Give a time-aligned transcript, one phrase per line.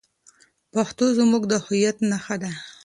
[0.73, 2.51] پښتو زموږ د هویت نښه ده.